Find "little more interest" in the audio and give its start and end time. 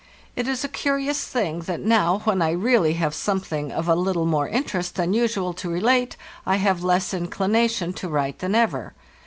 3.93-4.95